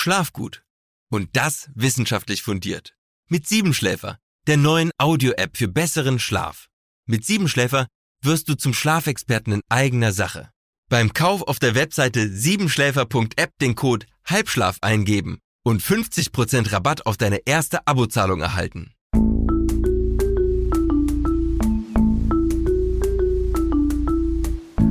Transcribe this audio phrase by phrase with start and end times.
[0.00, 0.64] Schlaf gut.
[1.10, 2.94] Und das wissenschaftlich fundiert.
[3.28, 6.70] Mit Siebenschläfer, der neuen Audio-App für besseren Schlaf.
[7.06, 7.86] Mit Siebenschläfer
[8.22, 10.48] wirst du zum Schlafexperten in eigener Sache.
[10.88, 17.42] Beim Kauf auf der Webseite siebenschläfer.app den Code Halbschlaf eingeben und 50% Rabatt auf deine
[17.44, 18.94] erste Abozahlung erhalten.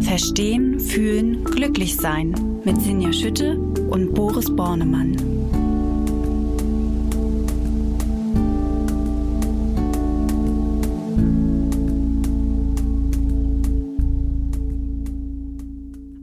[0.09, 2.33] Verstehen, fühlen, glücklich sein
[2.65, 3.59] mit Sinja Schütte
[3.91, 5.15] und Boris Bornemann.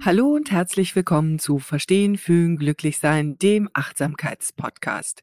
[0.06, 5.20] Hallo und herzlich willkommen zu Verstehen, Fühlen, Glücklich Sein, dem Achtsamkeitspodcast.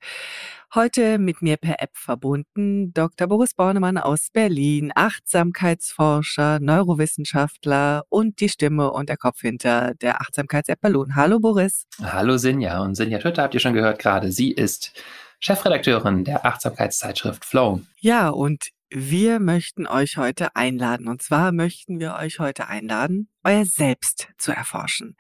[0.76, 3.28] Heute mit mir per App verbunden Dr.
[3.28, 10.82] Boris Bornemann aus Berlin, Achtsamkeitsforscher, Neurowissenschaftler und die Stimme und der Kopf hinter der Achtsamkeits-App
[10.82, 11.16] Ballon.
[11.16, 11.86] Hallo Boris.
[12.02, 14.34] Hallo Sinja und Sinja Schütte habt ihr schon gehört gerade.
[14.34, 14.92] Sie ist
[15.40, 17.80] Chefredakteurin der Achtsamkeitszeitschrift Flow.
[18.02, 21.08] Ja, und wir möchten euch heute einladen.
[21.08, 25.18] Und zwar möchten wir euch heute einladen, euer Selbst zu erforschen.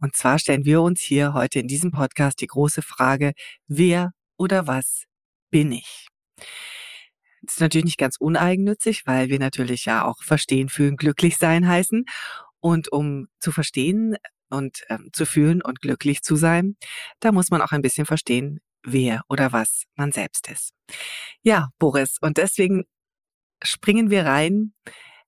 [0.00, 3.34] Und zwar stellen wir uns hier heute in diesem Podcast die große Frage,
[3.68, 5.04] wer oder was
[5.50, 6.08] bin ich?
[7.42, 11.68] Das ist natürlich nicht ganz uneigennützig, weil wir natürlich ja auch verstehen, fühlen, glücklich sein
[11.68, 12.04] heißen.
[12.58, 14.16] Und um zu verstehen
[14.50, 16.76] und ähm, zu fühlen und glücklich zu sein,
[17.20, 20.72] da muss man auch ein bisschen verstehen, wer oder was man selbst ist.
[21.42, 22.84] Ja, Boris, und deswegen
[23.64, 24.72] springen wir rein.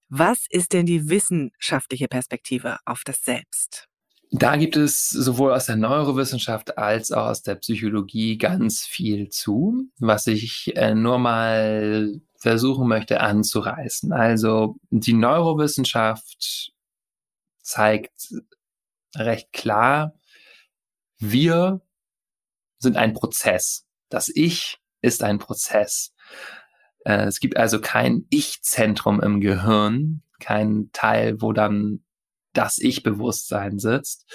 [0.08, 3.88] Was ist denn die wissenschaftliche Perspektive auf das Selbst?
[4.30, 9.88] Da gibt es sowohl aus der Neurowissenschaft als auch aus der Psychologie ganz viel zu,
[9.98, 14.12] was ich äh, nur mal versuchen möchte anzureißen.
[14.12, 16.72] Also die Neurowissenschaft
[17.62, 18.34] zeigt
[19.14, 20.14] recht klar,
[21.18, 21.80] wir
[22.78, 23.86] sind ein Prozess.
[24.08, 26.12] Das Ich ist ein Prozess.
[27.04, 32.00] Äh, es gibt also kein Ich-Zentrum im Gehirn, kein Teil, wo dann
[32.52, 34.30] das Ich-Bewusstsein sitzt,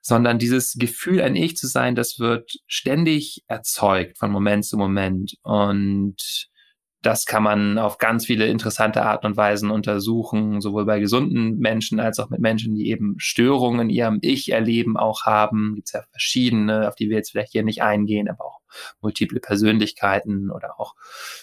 [0.00, 5.34] sondern dieses Gefühl, ein Ich zu sein, das wird ständig erzeugt von Moment zu Moment.
[5.42, 6.48] Und
[7.02, 12.00] das kann man auf ganz viele interessante Arten und Weisen untersuchen, sowohl bei gesunden Menschen
[12.00, 15.74] als auch mit Menschen, die eben Störungen in ihrem Ich erleben, auch haben.
[15.76, 18.60] Gibt es ja verschiedene, auf die wir jetzt vielleicht hier nicht eingehen, aber auch
[19.00, 20.94] multiple Persönlichkeiten oder auch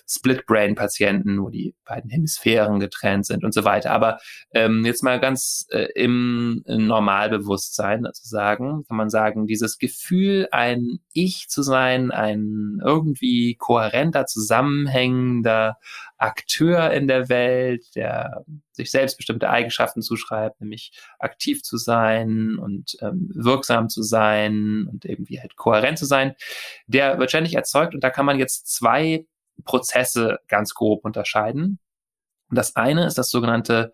[0.08, 3.92] Split-Brain-Patienten, wo die beiden Hemisphären getrennt sind und so weiter.
[3.92, 4.20] Aber
[4.52, 11.48] ähm, jetzt mal ganz äh, im Normalbewusstsein sozusagen, kann man sagen, dieses Gefühl, ein Ich
[11.50, 15.78] zu sein, ein irgendwie kohärenter, zusammenhängender
[16.18, 22.98] Akteur in der Welt, der sich selbst bestimmte Eigenschaften zuschreibt, nämlich aktiv zu sein und
[23.02, 26.36] ähm, wirksam zu sein und irgendwie halt kohärent zu sein,
[26.88, 29.26] der wird ständig erzeugt und da kann man jetzt zwei
[29.64, 31.80] Prozesse ganz grob unterscheiden.
[32.50, 33.94] das eine ist das sogenannte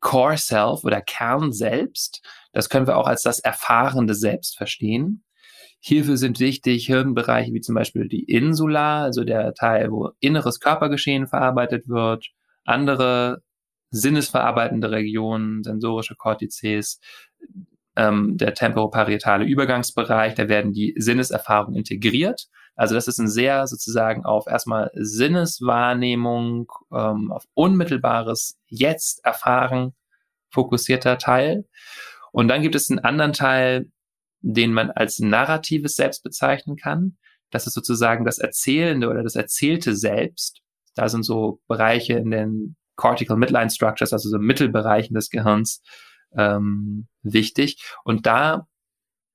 [0.00, 2.22] Core Self oder Kern selbst.
[2.52, 5.24] Das können wir auch als das erfahrende Selbst verstehen.
[5.84, 11.26] Hierfür sind wichtig Hirnbereiche wie zum Beispiel die Insula, also der Teil, wo inneres Körpergeschehen
[11.26, 12.28] verarbeitet wird,
[12.64, 13.42] andere
[13.90, 17.00] sinnesverarbeitende Regionen, sensorische Kortizes,
[17.96, 22.46] ähm, der temporoparietale Übergangsbereich, da werden die Sinneserfahrungen integriert.
[22.76, 29.94] Also das ist ein sehr sozusagen auf erstmal Sinneswahrnehmung, ähm, auf unmittelbares Jetzt erfahren
[30.50, 31.64] fokussierter Teil.
[32.30, 33.90] Und dann gibt es einen anderen Teil,
[34.42, 37.16] den man als narratives Selbst bezeichnen kann.
[37.50, 40.60] Das ist sozusagen das Erzählende oder das erzählte Selbst.
[40.94, 45.82] Da sind so Bereiche in den Cortical Midline Structures, also so Mittelbereichen des Gehirns,
[46.36, 47.82] ähm, wichtig.
[48.04, 48.66] Und da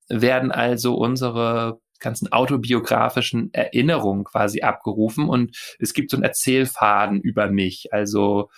[0.08, 7.50] werden also unsere ganzen autobiografischen Erinnerungen quasi abgerufen und es gibt so einen Erzählfaden über
[7.50, 7.88] mich.
[7.92, 8.50] Also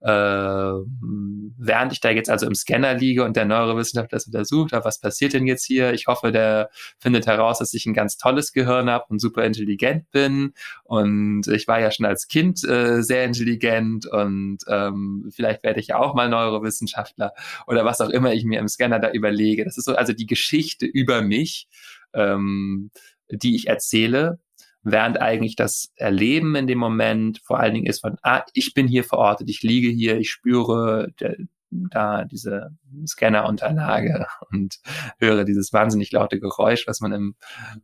[0.00, 5.00] äh, während ich da jetzt also im Scanner liege und der Neurowissenschaftler das untersucht, was
[5.00, 5.92] passiert denn jetzt hier?
[5.92, 10.10] Ich hoffe, der findet heraus, dass ich ein ganz tolles Gehirn habe und super intelligent
[10.10, 10.52] bin.
[10.84, 15.88] Und ich war ja schon als Kind äh, sehr intelligent und ähm, vielleicht werde ich
[15.88, 17.32] ja auch mal Neurowissenschaftler
[17.66, 19.64] oder was auch immer ich mir im Scanner da überlege.
[19.64, 21.68] Das ist so also die Geschichte über mich,
[22.12, 22.90] ähm,
[23.30, 24.38] die ich erzähle
[24.86, 28.86] während eigentlich das Erleben in dem Moment vor allen Dingen ist von, ah, ich bin
[28.86, 31.36] hier verortet, ich liege hier, ich spüre der,
[31.70, 32.70] da diese
[33.04, 34.76] Scannerunterlage und
[35.18, 37.34] höre dieses wahnsinnig laute Geräusch, was man im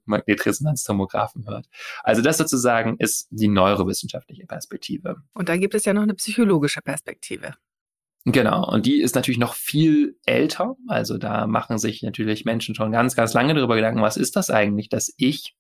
[0.05, 1.67] Magnetresonanztomographen hört.
[2.05, 5.17] Also das sozusagen ist die neurowissenschaftliche Perspektive.
[5.35, 7.57] Und dann gibt es ja noch eine psychologische Perspektive.
[8.25, 10.77] Genau, und die ist natürlich noch viel älter.
[10.87, 14.49] Also da machen sich natürlich Menschen schon ganz, ganz lange darüber Gedanken, was ist das
[14.51, 15.57] eigentlich, das Ich?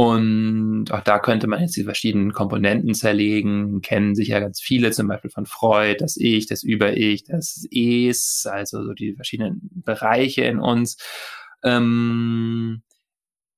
[0.00, 5.08] Und auch da könnte man jetzt die verschiedenen Komponenten zerlegen, kennen sicher ganz viele, zum
[5.08, 10.58] Beispiel von Freud, das Ich, das Über-Ich, das Es, also so die verschiedenen Bereiche in
[10.58, 10.96] uns.
[11.62, 12.82] Ähm,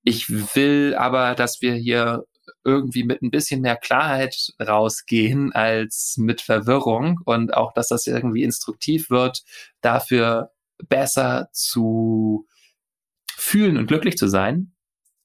[0.03, 2.25] ich will aber, dass wir hier
[2.65, 8.43] irgendwie mit ein bisschen mehr Klarheit rausgehen als mit Verwirrung und auch, dass das irgendwie
[8.43, 9.45] instruktiv wird,
[9.81, 10.51] dafür
[10.89, 12.49] besser zu
[13.29, 14.73] fühlen und glücklich zu sein.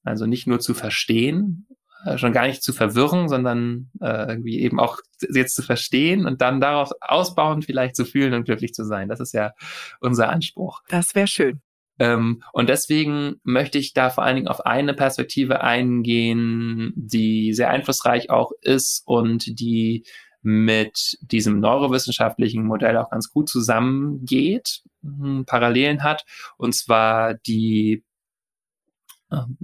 [0.07, 1.68] Also nicht nur zu verstehen,
[2.06, 5.00] äh, schon gar nicht zu verwirren, sondern äh, irgendwie eben auch
[5.33, 9.09] jetzt zu verstehen und dann darauf ausbauen, vielleicht zu fühlen und glücklich zu sein.
[9.09, 9.54] Das ist ja
[10.00, 10.81] unser Anspruch.
[10.89, 11.62] Das wäre schön.
[12.00, 17.69] Ähm, und deswegen möchte ich da vor allen Dingen auf eine Perspektive eingehen, die sehr
[17.69, 20.04] einflussreich auch ist und die
[20.44, 26.25] mit diesem neurowissenschaftlichen Modell auch ganz gut zusammengeht, hm, Parallelen hat,
[26.57, 28.04] und zwar die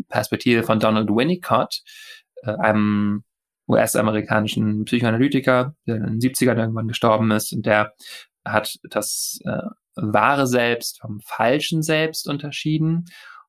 [0.09, 1.81] Perspektive von Donald Winnicott,
[2.43, 3.23] äh, einem
[3.67, 7.93] US-amerikanischen Psychoanalytiker, der in den 70ern irgendwann gestorben ist und der
[8.45, 9.61] hat das äh,
[9.95, 13.05] wahre Selbst vom falschen Selbst unterschieden.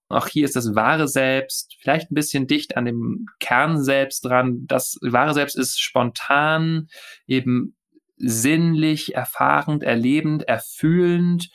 [0.09, 4.67] Auch hier ist das wahre Selbst vielleicht ein bisschen dicht an dem Kern selbst dran.
[4.67, 6.89] Das wahre Selbst ist spontan,
[7.27, 7.77] eben
[8.17, 11.51] sinnlich, erfahrend, erlebend, erfühlend,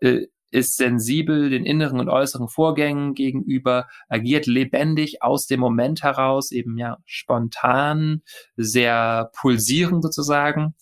[0.00, 6.50] äh, ist sensibel den inneren und äußeren Vorgängen gegenüber, agiert lebendig aus dem Moment heraus,
[6.50, 8.22] eben ja spontan,
[8.56, 10.74] sehr pulsierend sozusagen.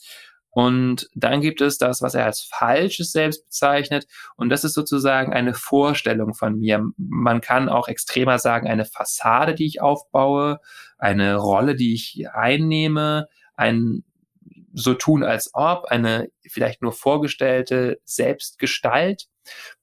[0.51, 4.07] Und dann gibt es das, was er als falsches Selbst bezeichnet.
[4.35, 6.85] Und das ist sozusagen eine Vorstellung von mir.
[6.97, 10.59] Man kann auch extremer sagen, eine Fassade, die ich aufbaue,
[10.99, 14.03] eine Rolle, die ich einnehme, ein
[14.73, 19.27] so tun als ob, eine vielleicht nur vorgestellte Selbstgestalt.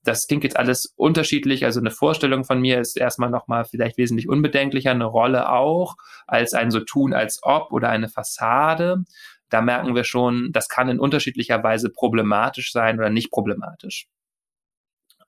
[0.03, 1.65] Das klingt jetzt alles unterschiedlich.
[1.65, 5.95] Also eine Vorstellung von mir ist erstmal nochmal vielleicht wesentlich unbedenklicher, eine Rolle auch
[6.27, 9.03] als ein so tun als ob oder eine Fassade
[9.49, 14.07] da merken wir schon, das kann in unterschiedlicher Weise problematisch sein oder nicht problematisch.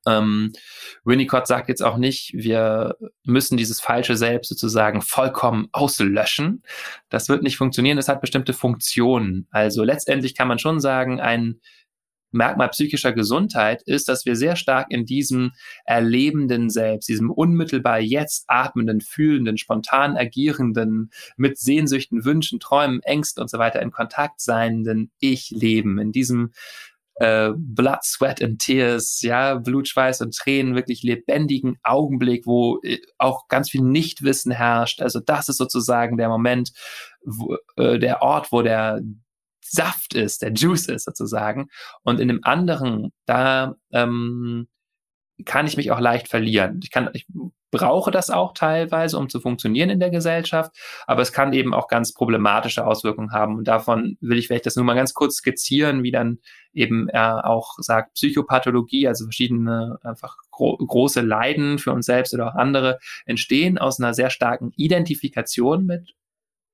[0.05, 0.53] Ähm,
[1.03, 6.63] Winnicott sagt jetzt auch nicht, wir müssen dieses falsche Selbst sozusagen vollkommen auslöschen.
[7.09, 7.97] Das wird nicht funktionieren.
[7.97, 9.47] Es hat bestimmte Funktionen.
[9.51, 11.59] Also letztendlich kann man schon sagen, ein
[12.31, 15.51] Merkmal psychischer Gesundheit ist, dass wir sehr stark in diesem
[15.85, 23.49] erlebenden Selbst, diesem unmittelbar jetzt atmenden, fühlenden, spontan agierenden, mit Sehnsüchten, Wünschen, Träumen, Ängsten und
[23.49, 26.51] so weiter in Kontakt seienden Ich leben, in diesem
[27.19, 32.99] äh, Blood, Sweat and Tears, ja, Blut, Schweiß und Tränen, wirklich lebendigen Augenblick, wo äh,
[33.17, 35.01] auch ganz viel Nichtwissen herrscht.
[35.01, 36.71] Also das ist sozusagen der Moment,
[37.25, 39.01] wo, äh, der Ort, wo der
[39.69, 41.69] Saft ist, der Juice ist sozusagen.
[42.03, 44.67] Und in dem anderen, da ähm,
[45.45, 46.79] kann ich mich auch leicht verlieren.
[46.83, 47.27] Ich kann, ich
[47.71, 50.71] brauche das auch teilweise, um zu funktionieren in der Gesellschaft,
[51.05, 53.57] aber es kann eben auch ganz problematische Auswirkungen haben.
[53.57, 56.39] Und davon will ich vielleicht das nur mal ganz kurz skizzieren, wie dann
[56.73, 62.47] eben er auch sagt, Psychopathologie, also verschiedene einfach gro große Leiden für uns selbst oder
[62.47, 66.13] auch andere, entstehen aus einer sehr starken Identifikation mit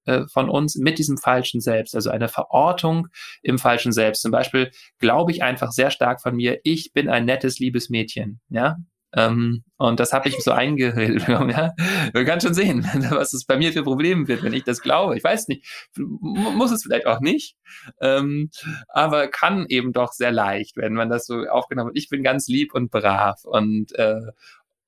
[0.06, 3.08] äh, von uns mit diesem falschen Selbst, also eine Verortung
[3.42, 4.22] im falschen Selbst.
[4.22, 8.40] Zum Beispiel glaube ich einfach sehr stark von mir, ich bin ein nettes, liebes Mädchen,
[8.50, 8.78] ja.
[9.16, 11.74] Ähm, und das habe ich so bekommen, ja.
[12.14, 15.16] Man kann schon sehen, was es bei mir für Probleme wird, wenn ich das glaube.
[15.16, 15.66] Ich weiß nicht,
[15.98, 17.56] muss es vielleicht auch nicht,
[18.02, 18.50] ähm,
[18.88, 21.98] aber kann eben doch sehr leicht, wenn man das so aufgenommen hat.
[21.98, 24.32] Ich bin ganz lieb und brav und äh,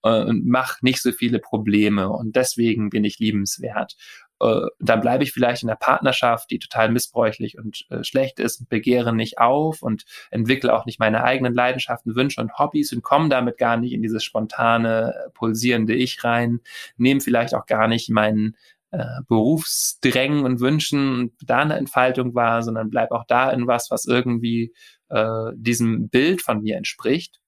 [0.01, 3.95] und mach nicht so viele Probleme und deswegen bin ich liebenswert
[4.41, 8.59] äh, dann bleibe ich vielleicht in einer Partnerschaft, die total missbräuchlich und äh, schlecht ist
[8.59, 13.01] und begehre nicht auf und entwickle auch nicht meine eigenen Leidenschaften, Wünsche und Hobbys und
[13.01, 16.59] komme damit gar nicht in dieses spontane, pulsierende Ich rein,
[16.97, 18.57] nehme vielleicht auch gar nicht meinen
[18.91, 23.89] äh, Berufsdrängen und Wünschen und da eine Entfaltung war, sondern bleib auch da in was,
[23.89, 24.73] was irgendwie
[25.09, 27.39] äh, diesem Bild von mir entspricht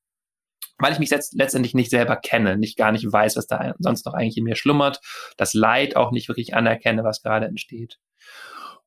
[0.79, 4.13] weil ich mich letztendlich nicht selber kenne, nicht gar nicht weiß, was da sonst noch
[4.13, 4.99] eigentlich in mir schlummert,
[5.37, 7.97] das Leid auch nicht wirklich anerkenne, was gerade entsteht.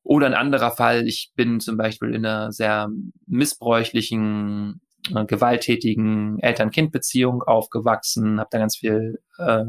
[0.03, 2.89] Oder ein anderer Fall, ich bin zum Beispiel in einer sehr
[3.27, 4.81] missbräuchlichen
[5.15, 9.63] äh, gewalttätigen Eltern-Kind-Beziehung aufgewachsen, habe da ganz viel äh,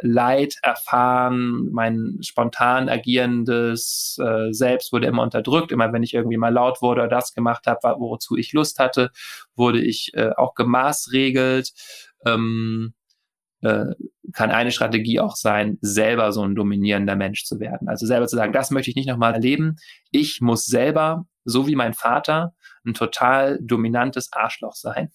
[0.00, 6.52] Leid erfahren, mein spontan agierendes äh, Selbst wurde immer unterdrückt, immer wenn ich irgendwie mal
[6.52, 9.10] laut wurde oder das gemacht habe, wozu ich Lust hatte,
[9.56, 11.72] wurde ich äh, auch gemaßregelt.
[12.26, 12.94] Ähm,
[13.62, 13.86] äh,
[14.32, 17.88] kann eine Strategie auch sein, selber so ein dominierender Mensch zu werden.
[17.88, 19.76] Also selber zu sagen, das möchte ich nicht nochmal erleben.
[20.10, 22.54] Ich muss selber so wie mein Vater,
[22.84, 25.12] ein total dominantes Arschloch sein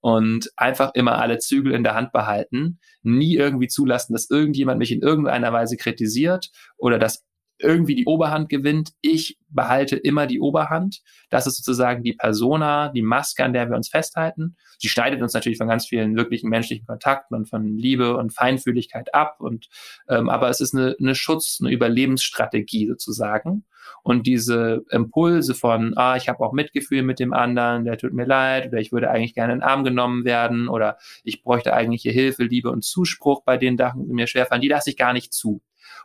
[0.00, 4.92] und einfach immer alle Zügel in der Hand behalten, nie irgendwie zulassen, dass irgendjemand mich
[4.92, 7.24] in irgendeiner Weise kritisiert oder dass
[7.58, 8.92] irgendwie die Oberhand gewinnt.
[9.00, 11.00] Ich behalte immer die Oberhand.
[11.30, 14.56] Das ist sozusagen die Persona, die Maske, an der wir uns festhalten.
[14.78, 19.14] Sie schneidet uns natürlich von ganz vielen wirklichen menschlichen Kontakten und von Liebe und Feinfühligkeit
[19.14, 19.36] ab.
[19.40, 19.68] Und
[20.08, 23.64] ähm, aber es ist eine, eine Schutz, eine Überlebensstrategie sozusagen.
[24.02, 28.26] Und diese Impulse von, ah, ich habe auch Mitgefühl mit dem anderen, der tut mir
[28.26, 32.02] leid, oder ich würde eigentlich gerne in den Arm genommen werden, oder ich bräuchte eigentlich
[32.02, 35.12] hier Hilfe, Liebe und Zuspruch bei den Sachen, die mir schwerfallen, die lasse ich gar
[35.12, 35.62] nicht zu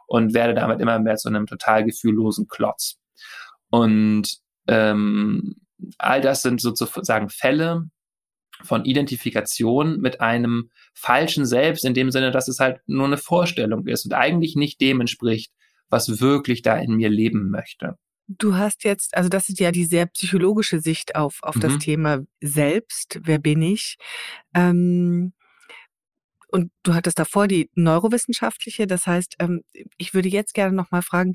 [0.07, 2.99] und werde damit immer mehr zu einem total gefühllosen Klotz.
[3.69, 5.55] Und ähm,
[5.97, 7.89] all das sind sozusagen Fälle
[8.61, 13.87] von Identifikation mit einem falschen Selbst, in dem Sinne, dass es halt nur eine Vorstellung
[13.87, 15.51] ist und eigentlich nicht dem entspricht,
[15.89, 17.97] was wirklich da in mir leben möchte.
[18.27, 21.61] Du hast jetzt, also das ist ja die sehr psychologische Sicht auf, auf mhm.
[21.61, 23.97] das Thema Selbst, wer bin ich?
[24.53, 25.33] Ähm,
[26.53, 29.63] und du hattest davor die neurowissenschaftliche, das heißt, ähm,
[29.97, 31.33] ich würde jetzt gerne nochmal fragen,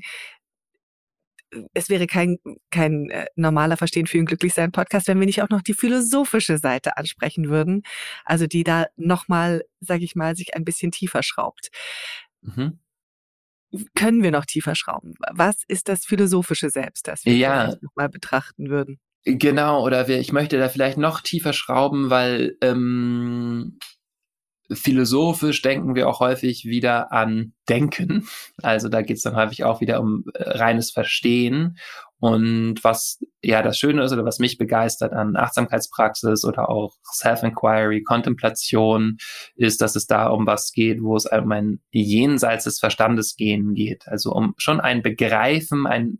[1.73, 2.37] es wäre kein,
[2.69, 6.95] kein äh, normaler Verstehen, Fühlen, Glücklichsein Podcast, wenn wir nicht auch noch die philosophische Seite
[6.95, 7.81] ansprechen würden.
[8.23, 11.69] Also die da nochmal, sage ich mal, sich ein bisschen tiefer schraubt.
[12.41, 12.79] Mhm
[13.95, 15.13] können wir noch tiefer schrauben?
[15.31, 17.75] Was ist das philosophische Selbst, das wir ja.
[17.93, 18.99] mal betrachten würden?
[19.25, 23.77] Genau, oder wir, ich möchte da vielleicht noch tiefer schrauben, weil ähm,
[24.71, 28.27] philosophisch denken wir auch häufig wieder an Denken.
[28.61, 31.77] Also da geht es dann häufig auch wieder um äh, reines Verstehen.
[32.19, 38.03] Und was ja das Schöne ist oder was mich begeistert an Achtsamkeitspraxis oder auch Self-Inquiry,
[38.03, 39.17] Kontemplation,
[39.55, 43.73] ist, dass es da um was geht, wo es um ein Jenseits des Verstandes gehen
[43.73, 44.07] geht.
[44.07, 46.19] Also um schon ein Begreifen, ein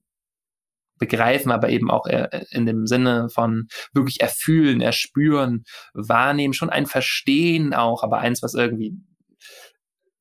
[0.99, 5.63] begreifen, aber eben auch äh, in dem Sinne von wirklich erfühlen, erspüren,
[5.93, 8.93] wahrnehmen, schon ein Verstehen auch, aber eins, was irgendwie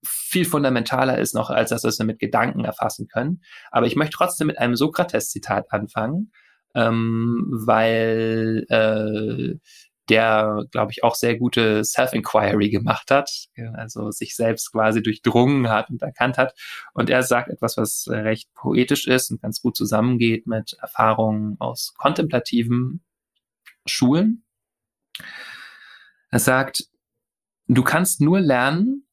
[0.05, 3.43] viel fundamentaler ist noch, als dass wir es mit Gedanken erfassen können.
[3.71, 6.33] Aber ich möchte trotzdem mit einem Sokrates-Zitat anfangen,
[6.75, 9.59] ähm, weil äh,
[10.09, 15.91] der, glaube ich, auch sehr gute Self-Inquiry gemacht hat, also sich selbst quasi durchdrungen hat
[15.91, 16.55] und erkannt hat.
[16.95, 21.95] Und er sagt etwas, was recht poetisch ist und ganz gut zusammengeht mit Erfahrungen aus
[21.97, 23.05] kontemplativen
[23.87, 24.45] Schulen.
[26.31, 26.85] Er sagt,
[27.67, 29.07] du kannst nur lernen,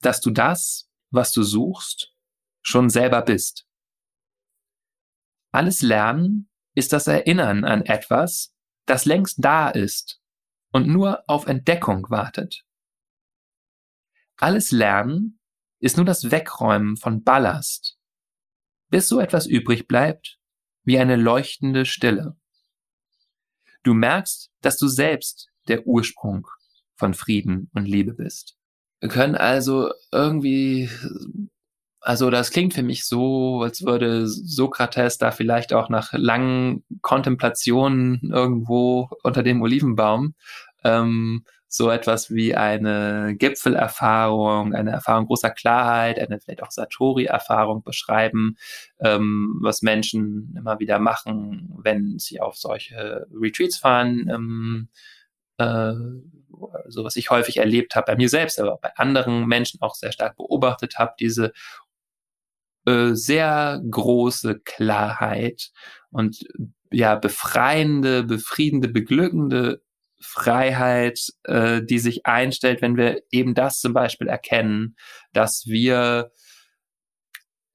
[0.00, 2.14] dass du das, was du suchst,
[2.62, 3.66] schon selber bist.
[5.52, 8.54] Alles Lernen ist das Erinnern an etwas,
[8.86, 10.21] das längst da ist
[10.72, 12.64] und nur auf Entdeckung wartet.
[14.36, 15.38] Alles Lernen
[15.78, 17.98] ist nur das Wegräumen von Ballast,
[18.88, 20.38] bis so etwas übrig bleibt
[20.84, 22.36] wie eine leuchtende Stille.
[23.82, 26.46] Du merkst, dass du selbst der Ursprung
[26.94, 28.56] von Frieden und Liebe bist.
[29.00, 30.88] Wir können also irgendwie,
[32.02, 38.20] also das klingt für mich so, als würde Sokrates da vielleicht auch nach langen Kontemplationen
[38.32, 40.34] irgendwo unter dem Olivenbaum
[40.84, 48.56] ähm, so etwas wie eine Gipfelerfahrung, eine Erfahrung großer Klarheit, eine vielleicht auch Satori-Erfahrung beschreiben,
[49.00, 54.28] ähm, was Menschen immer wieder machen, wenn sie auf solche Retreats fahren.
[54.28, 54.88] Ähm,
[55.56, 55.94] äh,
[56.88, 59.94] so was ich häufig erlebt habe bei mir selbst, aber auch bei anderen Menschen auch
[59.94, 61.52] sehr stark beobachtet habe, diese
[62.86, 65.70] äh, sehr große Klarheit
[66.10, 66.44] und
[66.90, 69.82] ja befreiende, befriedende, beglückende
[70.20, 74.96] Freiheit, äh, die sich einstellt, wenn wir eben das zum Beispiel erkennen,
[75.32, 76.30] dass wir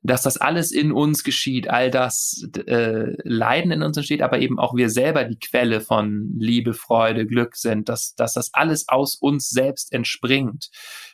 [0.08, 4.58] dass das alles in uns geschieht, all das äh, Leiden in uns entsteht, aber eben
[4.58, 9.16] auch wir selber die Quelle von Liebe, Freude, Glück sind, dass, dass das alles aus
[9.16, 10.70] uns selbst entspringt.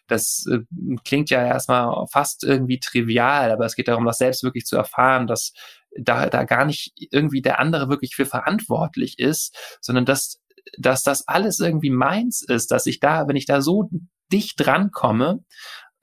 [0.07, 0.59] Das äh,
[1.03, 5.25] klingt ja erstmal fast irgendwie trivial, aber es geht darum, das selbst wirklich zu erfahren,
[5.25, 5.53] dass
[5.97, 10.39] da, da gar nicht irgendwie der andere wirklich für verantwortlich ist, sondern dass,
[10.77, 13.89] dass das alles irgendwie meins ist, dass ich da, wenn ich da so
[14.31, 15.43] dicht drankomme,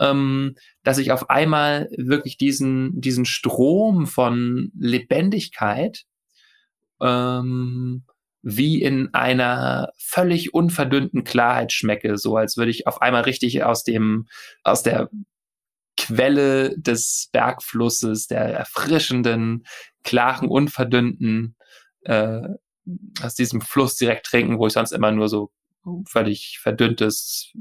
[0.00, 6.04] ähm, dass ich auf einmal wirklich diesen, diesen Strom von Lebendigkeit
[7.00, 8.04] ähm,
[8.42, 13.84] wie in einer völlig unverdünnten Klarheit schmecke, so als würde ich auf einmal richtig aus
[13.84, 14.26] dem,
[14.64, 15.10] aus der
[15.98, 19.66] Quelle des Bergflusses, der erfrischenden,
[20.02, 21.56] klaren, unverdünnten,
[22.04, 22.40] äh,
[23.22, 25.50] aus diesem Fluss direkt trinken, wo ich sonst immer nur so
[26.06, 27.52] völlig verdünntes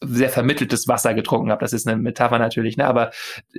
[0.00, 1.60] sehr vermitteltes Wasser getrunken habe.
[1.60, 2.86] Das ist eine Metapher natürlich, ne?
[2.86, 3.10] aber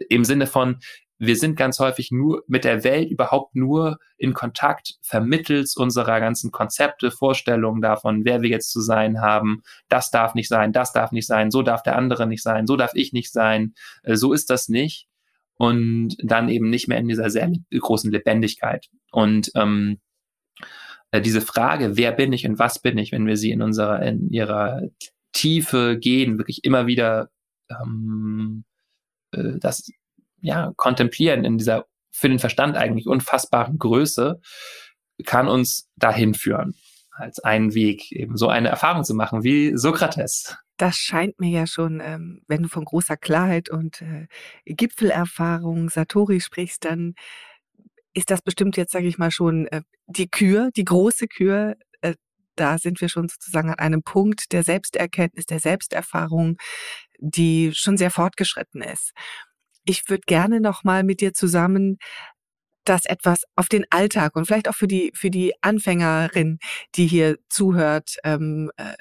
[0.10, 0.80] im Sinne von,
[1.18, 6.52] wir sind ganz häufig nur mit der Welt überhaupt nur in Kontakt vermittels unserer ganzen
[6.52, 9.62] Konzepte, Vorstellungen davon, wer wir jetzt zu sein haben.
[9.88, 12.76] Das darf nicht sein, das darf nicht sein, so darf der andere nicht sein, so
[12.76, 15.08] darf ich nicht sein, äh, so ist das nicht.
[15.58, 18.88] Und dann eben nicht mehr in dieser sehr großen Lebendigkeit.
[19.12, 20.00] Und ähm,
[21.12, 24.02] äh, diese Frage, wer bin ich und was bin ich, wenn wir sie in unserer,
[24.02, 24.82] in ihrer
[25.36, 27.30] Tiefe gehen, wirklich immer wieder
[27.70, 28.64] ähm,
[29.32, 29.92] äh, das
[30.42, 34.40] ja, kontemplieren in dieser für den Verstand eigentlich unfassbaren Größe,
[35.26, 36.74] kann uns dahin führen,
[37.12, 40.56] als einen Weg, eben so eine Erfahrung zu machen wie Sokrates.
[40.78, 44.28] Das scheint mir ja schon, ähm, wenn du von großer Klarheit und äh,
[44.66, 47.16] Gipfelerfahrung, Satori sprichst, dann
[48.14, 51.76] ist das bestimmt jetzt, sage ich mal, schon äh, die Kür, die große Kür.
[52.56, 56.58] Da sind wir schon sozusagen an einem Punkt der Selbsterkenntnis, der Selbsterfahrung,
[57.20, 59.14] die schon sehr fortgeschritten ist
[59.86, 61.98] ich würde gerne noch mal mit dir zusammen
[62.86, 66.60] das etwas auf den Alltag und vielleicht auch für die für die Anfängerin,
[66.96, 68.94] die hier zuhört, ähm, äh,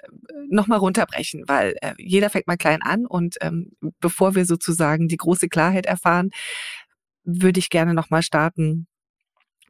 [0.48, 5.08] noch mal runterbrechen, weil äh, jeder fängt mal klein an und ähm, bevor wir sozusagen
[5.08, 6.30] die große Klarheit erfahren,
[7.24, 8.86] würde ich gerne noch mal starten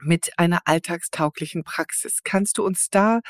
[0.00, 2.21] mit einer alltagstauglichen Praxis.
[2.25, 3.21] Kannst du uns da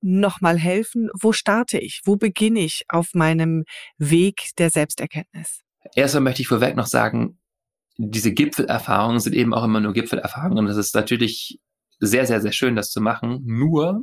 [0.00, 1.10] noch mal helfen?
[1.18, 2.00] Wo starte ich?
[2.04, 3.64] Wo beginne ich auf meinem
[3.98, 5.60] Weg der Selbsterkenntnis?
[5.94, 7.38] Erstmal möchte ich vorweg noch sagen,
[7.96, 10.58] diese Gipfelerfahrungen sind eben auch immer nur Gipfelerfahrungen.
[10.58, 11.58] Und es ist natürlich
[11.98, 13.42] sehr, sehr, sehr schön, das zu machen.
[13.44, 14.02] Nur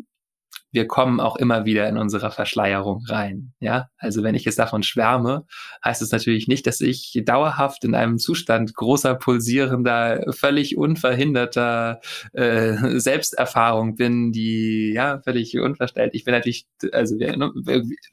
[0.72, 3.54] wir kommen auch immer wieder in unsere Verschleierung rein.
[3.60, 5.46] Ja, also wenn ich jetzt davon schwärme,
[5.84, 12.00] heißt es natürlich nicht, dass ich dauerhaft in einem Zustand großer, pulsierender, völlig unverhinderter
[12.34, 16.14] äh, Selbsterfahrung bin, die ja völlig unverstellt.
[16.14, 17.52] Ich bin natürlich, also wir, ne,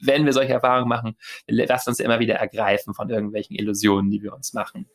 [0.01, 4.33] wenn wir solche Erfahrungen machen, lasst uns immer wieder ergreifen von irgendwelchen Illusionen, die wir
[4.33, 4.87] uns machen.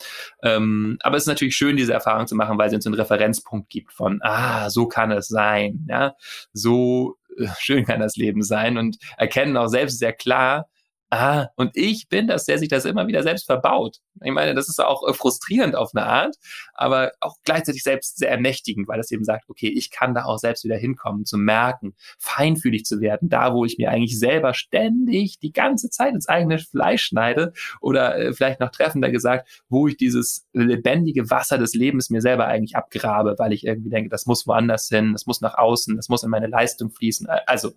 [0.43, 3.69] Ähm, aber es ist natürlich schön, diese Erfahrung zu machen, weil sie uns einen Referenzpunkt
[3.69, 5.87] gibt von, ah, so kann es sein.
[5.89, 6.15] Ja,
[6.53, 7.17] so
[7.59, 10.67] schön kann das Leben sein und erkennen auch selbst sehr klar,
[11.11, 13.99] ah, und ich bin das, der sich das immer wieder selbst verbaut.
[14.23, 16.37] Ich meine, das ist auch äh, frustrierend auf eine Art,
[16.73, 20.39] aber auch gleichzeitig selbst sehr ermächtigend, weil es eben sagt, okay, ich kann da auch
[20.39, 25.39] selbst wieder hinkommen, zu merken, feinfühlig zu werden, da wo ich mir eigentlich selber ständig
[25.41, 29.97] die ganze Zeit ins eigene Fleisch schneide oder äh, vielleicht noch treffender gesagt, wo ich
[29.97, 34.47] dieses lebendige Wasser des Lebens mir selber eigentlich abgrabe, weil ich irgendwie denke, das muss
[34.47, 37.27] woanders hin, das muss nach außen, das muss in meine Leistung fließen.
[37.47, 37.73] Also,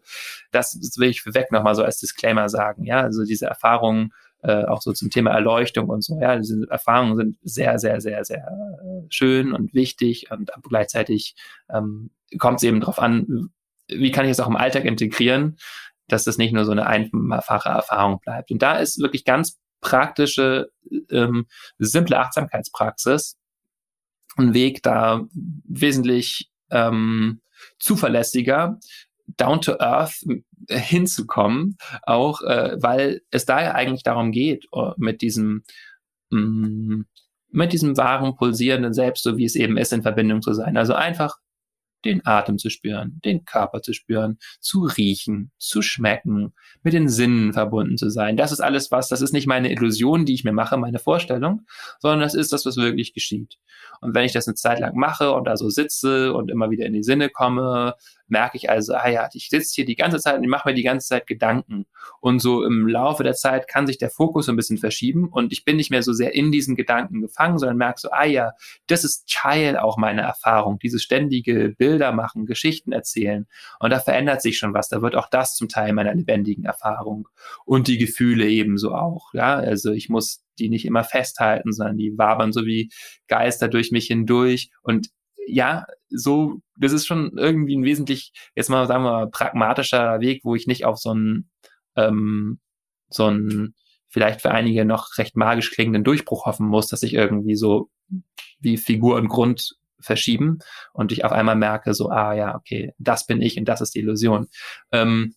[0.52, 4.82] das will ich vorweg nochmal so als Disclaimer sagen, ja, also diese Erfahrungen, äh, auch
[4.82, 6.20] so zum Thema Erleuchtung und so.
[6.20, 11.36] Ja, diese Erfahrungen sind sehr, sehr, sehr, sehr äh, schön und wichtig und gleichzeitig
[11.70, 13.50] ähm, kommt es eben darauf an,
[13.88, 15.58] wie kann ich es auch im Alltag integrieren,
[16.08, 18.52] dass das nicht nur so eine einfache Erfahrung bleibt.
[18.52, 20.72] Und da ist wirklich ganz praktische,
[21.10, 23.38] ähm, simple Achtsamkeitspraxis
[24.38, 27.42] ein Weg da wesentlich ähm,
[27.80, 28.80] zuverlässiger
[29.38, 30.26] down to earth
[30.70, 35.64] hinzukommen, auch äh, weil es da ja eigentlich darum geht, uh, mit diesem
[36.30, 37.06] mh, mm,
[37.54, 40.76] mit diesem wahren, pulsierenden Selbst, so wie es eben ist, in Verbindung zu sein.
[40.76, 41.38] Also einfach
[42.06, 47.54] den Atem zu spüren, den Körper zu spüren, zu riechen, zu schmecken, mit den Sinnen
[47.54, 48.38] verbunden zu sein.
[48.38, 51.66] Das ist alles was, das ist nicht meine Illusion, die ich mir mache, meine Vorstellung,
[52.00, 53.58] sondern das ist das, was wirklich geschieht.
[54.02, 56.86] Und wenn ich das eine Zeit lang mache und da so sitze und immer wieder
[56.86, 57.96] in die Sinne komme,
[58.28, 60.76] merke ich also, ah ja, ich sitze hier die ganze Zeit und ich mache mir
[60.76, 61.86] die ganze Zeit Gedanken.
[62.20, 65.64] Und so im Laufe der Zeit kann sich der Fokus ein bisschen verschieben und ich
[65.64, 68.52] bin nicht mehr so sehr in diesen Gedanken gefangen, sondern merke so, ah ja,
[68.88, 73.46] das ist Teil auch meiner Erfahrung, dieses ständige Bilder machen, Geschichten erzählen.
[73.80, 74.90] Und da verändert sich schon was.
[74.90, 77.28] Da wird auch das zum Teil meiner lebendigen Erfahrung.
[77.66, 79.34] Und die Gefühle ebenso auch.
[79.34, 82.92] Ja, also ich muss die nicht immer festhalten, sondern die wabern so wie
[83.28, 84.72] Geister durch mich hindurch.
[84.82, 85.10] Und
[85.46, 90.56] ja, so, das ist schon irgendwie ein wesentlich, jetzt mal sagen wir pragmatischer Weg, wo
[90.56, 91.50] ich nicht auf so einen,
[91.96, 92.60] ähm,
[93.10, 93.76] so einen
[94.08, 97.90] vielleicht für einige noch recht magisch klingenden Durchbruch hoffen muss, dass ich irgendwie so
[98.60, 100.60] wie Figur und Grund verschieben
[100.94, 103.96] und ich auf einmal merke, so, ah ja, okay, das bin ich und das ist
[103.96, 104.48] die Illusion.
[104.92, 105.36] Ähm,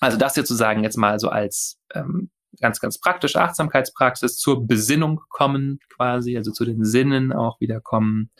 [0.00, 4.66] also das jetzt zu sagen, jetzt mal so als ähm, ganz, ganz praktische Achtsamkeitspraxis zur
[4.66, 8.30] Besinnung kommen quasi, also zu den Sinnen auch wieder kommen.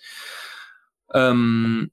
[1.13, 1.91] Ähm,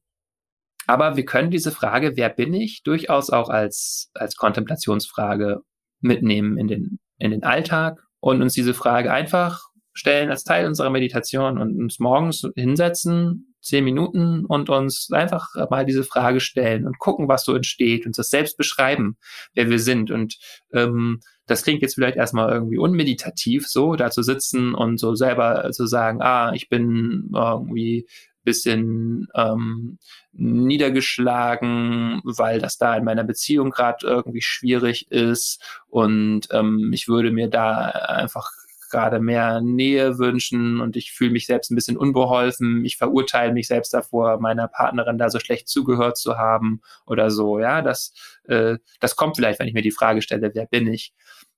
[0.86, 5.62] aber wir können diese Frage, wer bin ich, durchaus auch als, als Kontemplationsfrage
[6.02, 10.90] mitnehmen in den, in den Alltag und uns diese Frage einfach stellen als Teil unserer
[10.90, 17.00] Meditation und uns morgens hinsetzen, zehn Minuten und uns einfach mal diese Frage stellen und
[17.00, 19.18] gucken, was so entsteht, uns das selbst beschreiben,
[19.54, 20.12] wer wir sind.
[20.12, 20.38] Und
[20.74, 25.70] ähm, das klingt jetzt vielleicht erstmal irgendwie unmeditativ, so da zu sitzen und so selber
[25.72, 28.06] zu sagen, ah, ich bin irgendwie
[28.44, 29.98] bisschen ähm,
[30.34, 35.62] niedergeschlagen, weil das da in meiner Beziehung gerade irgendwie schwierig ist.
[35.88, 38.52] Und ähm, ich würde mir da einfach
[38.94, 42.86] gerade mehr Nähe wünschen und ich fühle mich selbst ein bisschen unbeholfen.
[42.86, 47.60] Ich verurteile mich selbst davor, meiner Partnerin da so schlecht zugehört zu haben oder so.
[47.60, 51.14] Ja, das, äh, das kommt vielleicht, wenn ich mir die Frage stelle, wer bin ich?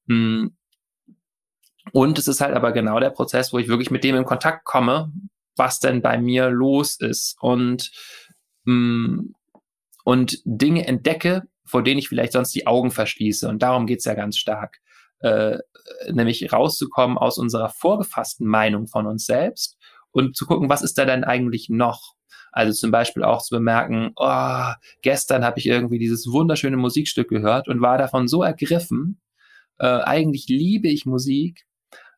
[0.07, 0.55] Hm.
[1.91, 4.63] Und es ist halt aber genau der Prozess, wo ich wirklich mit dem in Kontakt
[4.63, 5.11] komme,
[5.55, 7.91] was denn bei mir los ist und,
[8.65, 9.35] hm,
[10.03, 13.47] und Dinge entdecke, vor denen ich vielleicht sonst die Augen verschließe.
[13.49, 14.79] Und darum geht's ja ganz stark
[15.19, 15.57] äh,
[16.11, 19.77] nämlich rauszukommen aus unserer vorgefassten Meinung von uns selbst
[20.11, 22.13] und zu gucken, was ist da denn eigentlich noch?
[22.51, 27.67] Also zum Beispiel auch zu bemerken, oh, gestern habe ich irgendwie dieses wunderschöne Musikstück gehört
[27.67, 29.19] und war davon so ergriffen.
[29.77, 31.65] Äh, eigentlich liebe ich Musik,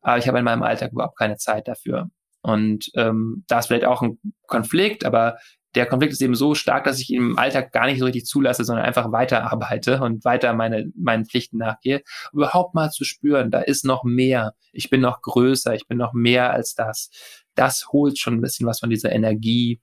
[0.01, 2.09] aber ich habe in meinem Alltag überhaupt keine Zeit dafür.
[2.41, 5.37] Und ähm, da ist vielleicht auch ein Konflikt, aber
[5.77, 8.25] der Konflikt ist eben so stark, dass ich ihn im Alltag gar nicht so richtig
[8.25, 12.01] zulasse, sondern einfach weiterarbeite und weiter meine, meinen Pflichten nachgehe.
[12.33, 14.55] Überhaupt mal zu spüren, da ist noch mehr.
[14.71, 17.11] Ich bin noch größer, ich bin noch mehr als das.
[17.53, 19.79] Das holt schon ein bisschen was von dieser Energie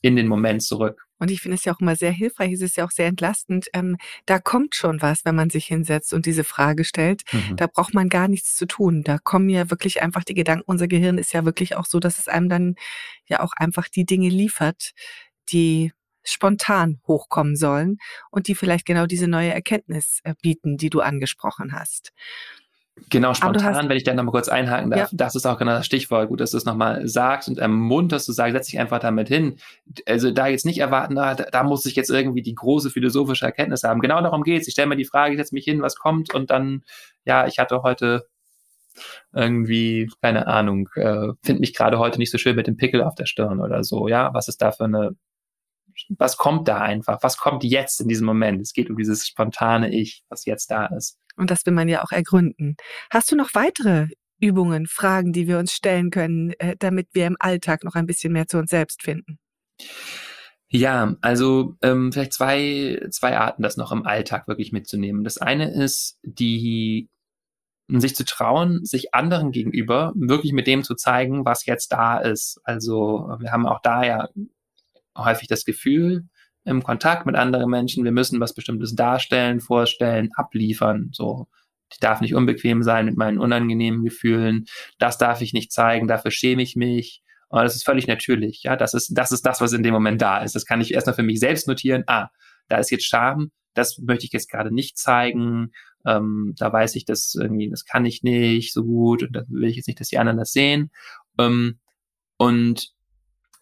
[0.00, 1.06] in den Moment zurück.
[1.20, 3.66] Und ich finde es ja auch immer sehr hilfreich, es ist ja auch sehr entlastend.
[3.72, 3.96] Ähm,
[4.26, 7.22] da kommt schon was, wenn man sich hinsetzt und diese Frage stellt.
[7.32, 7.56] Mhm.
[7.56, 9.02] Da braucht man gar nichts zu tun.
[9.02, 10.64] Da kommen ja wirklich einfach die Gedanken.
[10.66, 12.74] Unser Gehirn ist ja wirklich auch so, dass es einem dann
[13.26, 14.92] ja auch einfach die Dinge liefert,
[15.52, 15.92] die
[16.24, 17.98] spontan hochkommen sollen
[18.30, 22.12] und die vielleicht genau diese neue Erkenntnis äh, bieten, die du angesprochen hast.
[23.10, 25.16] Genau, spontan, wenn ich da nochmal kurz einhaken darf, ja.
[25.16, 26.28] das ist auch genau das Stichwort.
[26.28, 29.56] Gut, dass du es nochmal sagst und ermunterst zu sagen, setz dich einfach damit hin.
[30.06, 33.84] Also da jetzt nicht erwarten, da, da muss ich jetzt irgendwie die große philosophische Erkenntnis
[33.84, 34.00] haben.
[34.00, 34.66] Genau darum geht's.
[34.66, 36.82] Ich stelle mir die Frage, ich setze mich hin, was kommt und dann,
[37.24, 38.26] ja, ich hatte heute
[39.32, 43.14] irgendwie, keine Ahnung, äh, finde mich gerade heute nicht so schön mit dem Pickel auf
[43.14, 44.08] der Stirn oder so.
[44.08, 45.12] Ja, was ist da für eine
[46.08, 47.18] was kommt da einfach?
[47.22, 48.60] Was kommt jetzt in diesem Moment?
[48.60, 51.18] Es geht um dieses spontane Ich, was jetzt da ist.
[51.36, 52.76] Und das will man ja auch ergründen.
[53.10, 54.08] Hast du noch weitere
[54.40, 58.32] Übungen, Fragen, die wir uns stellen können, äh, damit wir im Alltag noch ein bisschen
[58.32, 59.38] mehr zu uns selbst finden?
[60.70, 65.24] Ja, also ähm, vielleicht zwei, zwei Arten, das noch im Alltag wirklich mitzunehmen.
[65.24, 67.08] Das eine ist die
[67.88, 72.60] sich zu trauen, sich anderen gegenüber wirklich mit dem zu zeigen, was jetzt da ist.
[72.64, 74.28] Also wir haben auch da ja
[75.18, 76.24] häufig das Gefühl
[76.64, 81.10] im Kontakt mit anderen Menschen, wir müssen was Bestimmtes darstellen, vorstellen, abliefern.
[81.12, 81.48] So,
[81.90, 84.66] ich darf nicht unbequem sein mit meinen unangenehmen Gefühlen.
[84.98, 87.22] Das darf ich nicht zeigen, dafür schäme ich mich.
[87.48, 88.62] Und das ist völlig natürlich.
[88.62, 90.54] Ja, das ist, das ist das, was in dem Moment da ist.
[90.54, 92.04] Das kann ich erstmal für mich selbst notieren.
[92.06, 92.28] Ah,
[92.68, 93.50] da ist jetzt Scham.
[93.72, 95.72] Das möchte ich jetzt gerade nicht zeigen.
[96.04, 99.70] Ähm, da weiß ich, dass irgendwie, das kann ich nicht so gut und da will
[99.70, 100.90] ich jetzt nicht, dass die anderen das sehen.
[101.38, 101.78] Ähm,
[102.36, 102.92] und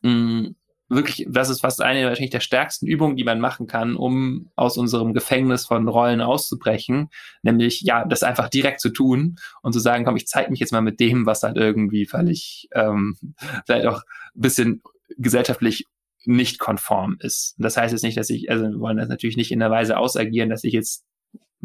[0.02, 0.56] mh, mm,
[0.88, 4.76] wirklich, das ist fast eine wahrscheinlich der stärksten Übungen, die man machen kann, um aus
[4.76, 7.08] unserem Gefängnis von Rollen auszubrechen.
[7.42, 10.72] Nämlich, ja, das einfach direkt zu tun und zu sagen, komm, ich zeige mich jetzt
[10.72, 13.16] mal mit dem, was halt irgendwie völlig, ähm,
[13.66, 14.02] vielleicht auch
[14.34, 14.82] ein bisschen
[15.16, 15.86] gesellschaftlich
[16.24, 17.54] nicht konform ist.
[17.58, 19.96] Das heißt jetzt nicht, dass ich, also wir wollen das natürlich nicht in der Weise
[19.96, 21.04] ausagieren, dass ich jetzt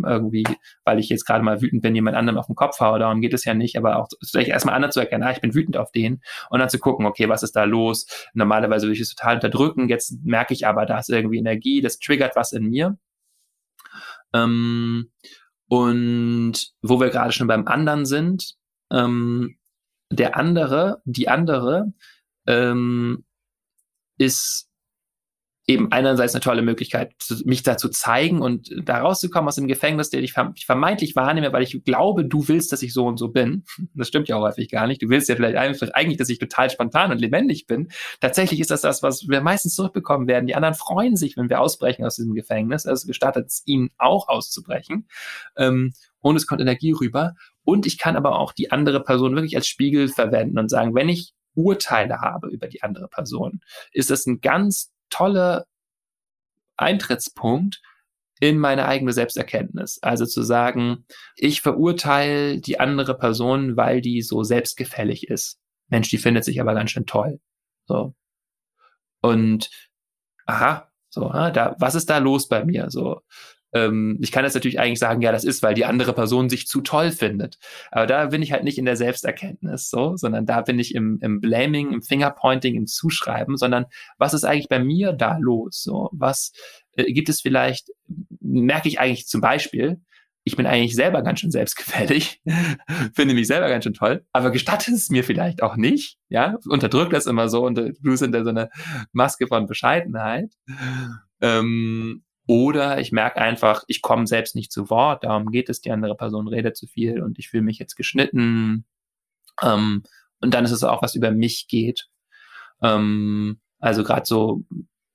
[0.05, 0.43] irgendwie,
[0.83, 3.33] weil ich jetzt gerade mal wütend bin, jemand anderem auf den Kopf haue, darum geht
[3.33, 5.91] es ja nicht, aber auch vielleicht erstmal anderen zu erkennen, ah, ich bin wütend auf
[5.91, 8.07] den und dann zu gucken, okay, was ist da los?
[8.33, 11.99] Normalerweise würde ich es total unterdrücken, jetzt merke ich aber, da ist irgendwie Energie, das
[11.99, 12.97] triggert was in mir.
[14.33, 15.11] Ähm,
[15.67, 18.55] und wo wir gerade schon beim anderen sind,
[18.91, 19.57] ähm,
[20.11, 21.93] der andere, die andere,
[22.47, 23.23] ähm,
[24.17, 24.70] ist
[25.73, 27.13] eben einerseits eine tolle Möglichkeit,
[27.45, 31.63] mich da zu zeigen und da rauszukommen aus dem Gefängnis, der ich vermeintlich wahrnehme, weil
[31.63, 33.63] ich glaube, du willst, dass ich so und so bin.
[33.93, 35.01] Das stimmt ja auch häufig gar nicht.
[35.01, 37.89] Du willst ja vielleicht eigentlich, dass ich total spontan und lebendig bin.
[38.19, 40.47] Tatsächlich ist das das, was wir meistens zurückbekommen werden.
[40.47, 42.85] Die anderen freuen sich, wenn wir ausbrechen aus diesem Gefängnis.
[42.85, 45.07] Also gestattet es ihnen auch auszubrechen.
[45.57, 47.35] Ähm, und es kommt Energie rüber.
[47.63, 51.09] Und ich kann aber auch die andere Person wirklich als Spiegel verwenden und sagen, wenn
[51.09, 55.65] ich Urteile habe über die andere Person, ist das ein ganz toller
[56.77, 57.81] Eintrittspunkt
[58.39, 59.99] in meine eigene Selbsterkenntnis.
[60.01, 65.59] Also zu sagen, ich verurteile die andere Person, weil die so selbstgefällig ist.
[65.89, 67.39] Mensch, die findet sich aber ganz schön toll.
[67.85, 68.15] So.
[69.21, 69.69] Und
[70.47, 72.89] aha, so, da, was ist da los bei mir?
[72.89, 73.21] So,
[73.73, 76.67] ähm, ich kann jetzt natürlich eigentlich sagen, ja, das ist, weil die andere Person sich
[76.67, 77.57] zu toll findet.
[77.91, 81.19] Aber da bin ich halt nicht in der Selbsterkenntnis, so, sondern da bin ich im,
[81.21, 83.85] im Blaming, im Fingerpointing, im Zuschreiben, sondern
[84.17, 85.83] was ist eigentlich bei mir da los?
[85.83, 86.51] So, was
[86.95, 87.89] äh, gibt es vielleicht,
[88.39, 90.01] merke ich eigentlich zum Beispiel,
[90.43, 92.41] ich bin eigentlich selber ganz schön selbstgefällig,
[93.13, 97.13] finde mich selber ganz schön toll, aber gestatte es mir vielleicht auch nicht, ja, unterdrückt
[97.13, 98.69] das immer so und du sind da so eine
[99.11, 100.51] Maske von Bescheidenheit.
[101.41, 105.89] Ähm, oder ich merke einfach, ich komme selbst nicht zu Wort, darum geht es, die
[105.89, 108.83] andere Person redet zu viel und ich fühle mich jetzt geschnitten.
[109.61, 110.03] Ähm,
[110.41, 112.09] und dann ist es auch, was über mich geht.
[112.81, 114.65] Ähm, also gerade so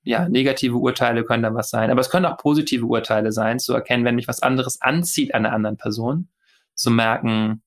[0.01, 3.71] ja, negative Urteile können da was sein, aber es können auch positive Urteile sein, zu
[3.75, 6.29] erkennen, wenn mich was anderes anzieht an einer anderen Person,
[6.73, 7.61] zu merken,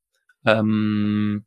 [0.46, 1.46] ähm,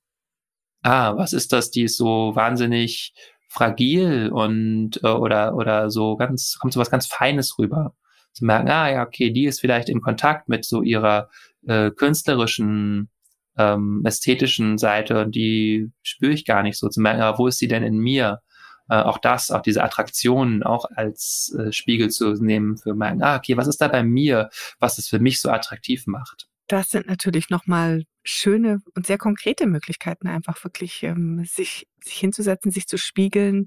[0.81, 3.13] ah, was ist das, die ist so wahnsinnig
[3.49, 7.93] fragil und äh, oder oder so ganz kommt so was ganz Feines rüber.
[8.33, 11.29] Zu merken, ah ja, okay, die ist vielleicht in Kontakt mit so ihrer
[11.67, 13.09] äh, künstlerischen,
[13.57, 16.89] ähm, ästhetischen Seite und die spüre ich gar nicht so.
[16.89, 18.41] Zu merken, ah, wo ist sie denn in mir?
[18.89, 23.37] äh, auch das, auch diese Attraktionen auch als äh, Spiegel zu nehmen für mein, ah,
[23.37, 26.47] okay, was ist da bei mir, was es für mich so attraktiv macht?
[26.67, 32.71] Das sind natürlich nochmal schöne und sehr konkrete Möglichkeiten, einfach wirklich ähm, sich, sich hinzusetzen,
[32.71, 33.65] sich zu spiegeln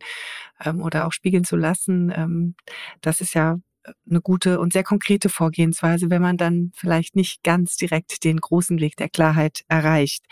[0.65, 2.11] ähm, oder auch spiegeln zu lassen.
[2.15, 2.55] Ähm,
[3.03, 3.59] das ist ja
[4.09, 8.81] eine gute und sehr konkrete Vorgehensweise, wenn man dann vielleicht nicht ganz direkt den großen
[8.81, 10.25] Weg der Klarheit erreicht.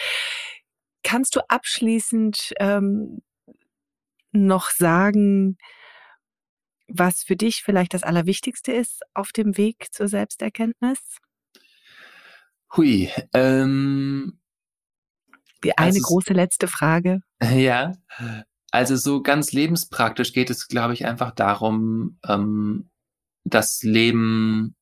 [1.03, 3.23] Kannst du abschließend ähm,
[4.33, 5.59] noch sagen,
[6.89, 10.99] was für dich vielleicht das Allerwichtigste ist auf dem Weg zur Selbsterkenntnis?
[12.77, 14.41] Hui, ähm,
[15.63, 17.21] die eine also, große letzte Frage.
[17.41, 17.93] Ja,
[18.71, 22.91] also so ganz lebenspraktisch geht es, glaube ich, einfach darum, ähm,
[23.45, 24.75] das Leben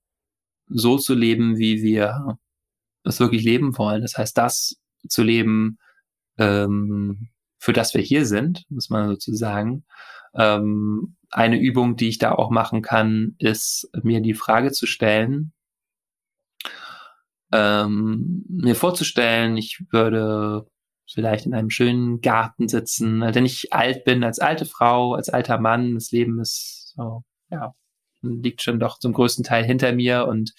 [0.68, 2.38] so zu leben, wie wir
[3.04, 4.02] es wirklich leben wollen.
[4.02, 4.76] Das heißt, das
[5.08, 5.78] zu leben,
[6.38, 9.84] ähm, für das wir hier sind, muss man sozusagen.
[10.34, 15.52] Ähm, eine Übung, die ich da auch machen kann, ist mir die Frage zu stellen,
[17.52, 20.66] ähm, mir vorzustellen, ich würde
[21.06, 25.58] vielleicht in einem schönen Garten sitzen, wenn ich alt bin, als alte Frau, als alter
[25.60, 27.74] Mann, das Leben ist so, ja,
[28.22, 30.52] liegt schon doch zum größten Teil hinter mir und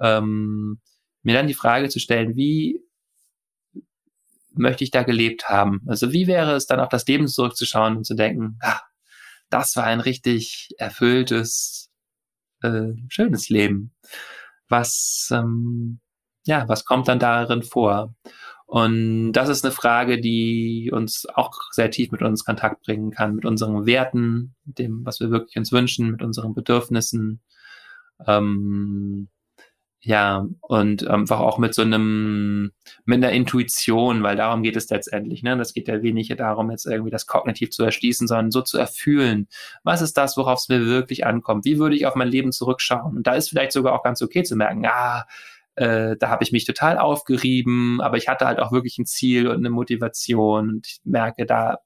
[0.00, 0.80] ähm,
[1.22, 2.80] mir dann die Frage zu stellen, wie
[4.52, 5.82] möchte ich da gelebt haben?
[5.86, 8.80] Also wie wäre es dann auf das Leben zurückzuschauen und zu denken, ah,
[9.48, 11.90] das war ein richtig erfülltes,
[12.62, 13.92] äh, schönes Leben.
[14.68, 16.00] Was, ähm,
[16.46, 18.14] ja, was kommt dann darin vor?
[18.70, 23.34] Und das ist eine Frage, die uns auch sehr tief mit uns Kontakt bringen kann,
[23.34, 27.40] mit unseren Werten, dem, was wir wirklich uns wünschen, mit unseren Bedürfnissen.
[28.28, 29.28] Ähm,
[30.02, 32.70] ja, und einfach auch mit so einem,
[33.04, 35.42] mit einer Intuition, weil darum geht es letztendlich.
[35.42, 35.56] Ne?
[35.58, 39.48] Das geht ja weniger darum, jetzt irgendwie das kognitiv zu erschließen, sondern so zu erfühlen.
[39.82, 41.64] Was ist das, worauf es mir wirklich ankommt?
[41.64, 43.16] Wie würde ich auf mein Leben zurückschauen?
[43.16, 45.26] Und da ist vielleicht sogar auch ganz okay zu merken, ah,
[45.76, 49.48] äh, da habe ich mich total aufgerieben, aber ich hatte halt auch wirklich ein Ziel
[49.48, 51.78] und eine Motivation und ich merke da,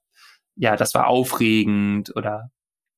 [0.55, 2.51] ja, das war aufregend oder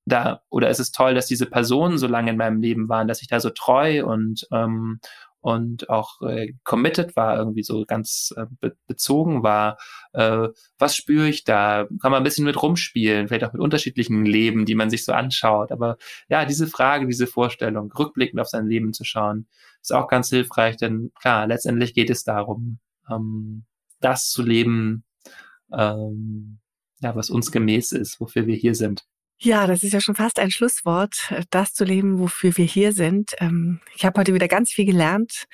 [0.05, 3.21] da oder ist es toll, dass diese Personen so lange in meinem Leben waren, dass
[3.21, 4.99] ich da so treu und ähm,
[5.41, 9.77] und auch äh, committed war, irgendwie so ganz äh, be bezogen war.
[10.13, 11.87] Äh, was spüre ich da?
[12.01, 15.13] Kann man ein bisschen mit rumspielen, vielleicht auch mit unterschiedlichen Leben, die man sich so
[15.13, 15.71] anschaut.
[15.71, 15.97] Aber
[16.29, 19.47] ja, diese Frage, diese Vorstellung, rückblickend auf sein Leben zu schauen,
[19.81, 23.65] ist auch ganz hilfreich, denn klar, letztendlich geht es darum, ähm,
[23.99, 25.03] das zu leben,
[25.71, 26.59] ähm,
[26.99, 29.05] ja, was uns gemäß ist, wofür wir hier sind.
[29.39, 32.91] Ja, das ist ja schon fast ein Schlusswort, äh, das zu leben, wofür wir hier
[32.91, 33.33] sind.
[33.39, 35.45] Ähm, ich habe heute wieder ganz viel gelernt.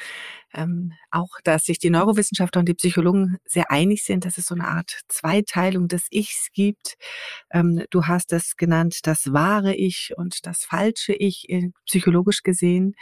[0.53, 4.55] Ähm, auch, dass sich die Neurowissenschaftler und die Psychologen sehr einig sind, dass es so
[4.55, 6.95] eine Art Zweiteilung des Ichs gibt.
[7.51, 12.95] Ähm, du hast es genannt, das wahre Ich und das falsche Ich, äh, psychologisch gesehen.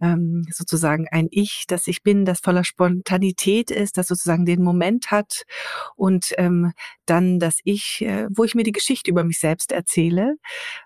[0.00, 5.10] Ähm, sozusagen ein Ich, das ich bin, das voller Spontanität ist, das sozusagen den Moment
[5.10, 5.44] hat
[5.96, 6.72] und ähm,
[7.06, 10.36] dann das Ich, äh, wo ich mir die Geschichte über mich selbst erzähle.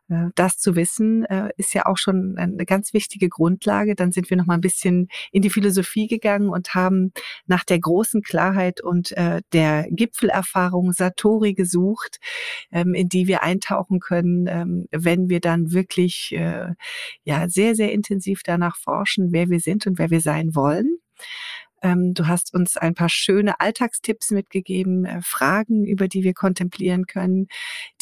[0.08, 3.94] Äh, das zu wissen, äh, ist ja auch schon eine ganz wichtige Grundlage.
[3.94, 7.12] Dann sind wir noch mal ein bisschen in die Philosophie gegangen und haben
[7.46, 12.18] nach der großen Klarheit und äh, der Gipfelerfahrung Satori gesucht,
[12.72, 18.42] ähm, in die wir eintauchen können, ähm, wenn wir dann wirklich ja sehr, sehr intensiv
[18.44, 20.98] danach forschen, wer wir sind und wer wir sein wollen.
[21.82, 27.06] Ähm, du hast uns ein paar schöne Alltagstipps mitgegeben, äh, Fragen, über die wir kontemplieren
[27.06, 27.48] können,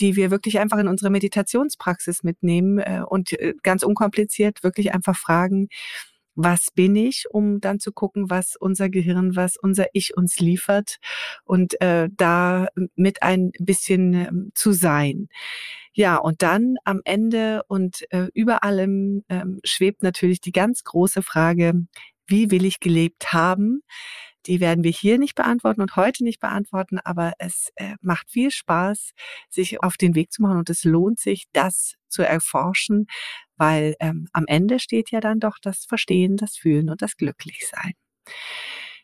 [0.00, 5.16] die wir wirklich einfach in unsere Meditationspraxis mitnehmen äh, und äh, ganz unkompliziert wirklich einfach
[5.16, 5.68] fragen,
[6.38, 10.98] was bin ich, um dann zu gucken, was unser Gehirn, was unser Ich uns liefert
[11.44, 15.28] und äh, da mit ein bisschen ähm, zu sein.
[15.94, 21.22] Ja, und dann am Ende und äh, über allem ähm, schwebt natürlich die ganz große
[21.22, 21.74] Frage,
[22.28, 23.82] wie will ich gelebt haben?
[24.46, 28.52] Die werden wir hier nicht beantworten und heute nicht beantworten, aber es äh, macht viel
[28.52, 29.10] Spaß,
[29.48, 33.08] sich auf den Weg zu machen und es lohnt sich, das zu erforschen,
[33.58, 37.92] weil ähm, am Ende steht ja dann doch das Verstehen, das Fühlen und das Glücklichsein.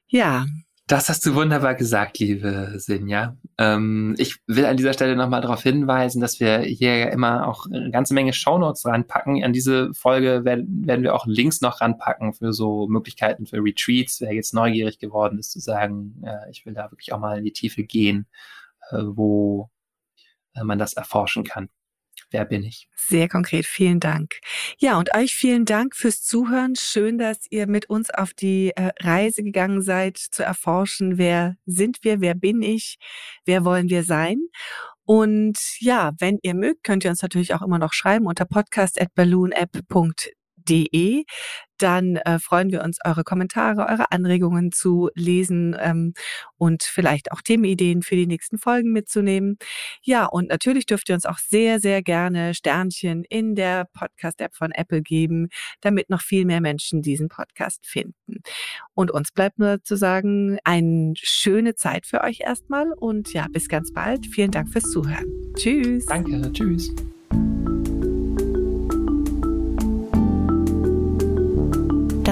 [0.07, 0.47] Ja,
[0.87, 3.39] das hast du wunderbar gesagt, liebe Sinja.
[3.57, 7.91] Ähm, ich will an dieser Stelle nochmal darauf hinweisen, dass wir hier immer auch eine
[7.91, 9.43] ganze Menge Shownotes ranpacken.
[9.43, 14.21] An diese Folge werden, werden wir auch Links noch ranpacken für so Möglichkeiten für Retreats.
[14.21, 17.45] Wer jetzt neugierig geworden ist, zu sagen, äh, ich will da wirklich auch mal in
[17.45, 18.27] die Tiefe gehen,
[18.91, 19.71] äh, wo
[20.55, 21.71] äh, man das erforschen kann.
[22.35, 22.89] Wer bin ich?
[22.97, 24.41] Sehr konkret, vielen Dank.
[24.79, 26.75] Ja, und euch vielen Dank fürs Zuhören.
[26.75, 31.99] Schön, dass ihr mit uns auf die äh, Reise gegangen seid, zu erforschen, wer sind
[32.03, 32.97] wir, wer bin ich,
[33.45, 34.39] wer wollen wir sein.
[35.05, 40.33] Und ja, wenn ihr mögt, könnt ihr uns natürlich auch immer noch schreiben unter podcast.balloonapp.de
[41.79, 46.15] dann äh, freuen wir uns, eure Kommentare, eure Anregungen zu lesen ähm,
[46.57, 49.59] und vielleicht auch Themenideen für die nächsten Folgen mitzunehmen.
[50.03, 54.71] Ja, und natürlich dürft ihr uns auch sehr, sehr gerne Sternchen in der Podcast-App von
[54.73, 55.49] Apple geben,
[55.81, 58.43] damit noch viel mehr Menschen diesen Podcast finden.
[58.95, 63.69] Und uns bleibt nur zu sagen, eine schöne Zeit für euch erstmal und ja, bis
[63.69, 64.27] ganz bald.
[64.27, 65.27] Vielen Dank fürs Zuhören.
[65.57, 66.07] Tschüss.
[66.07, 66.95] Danke, tschüss.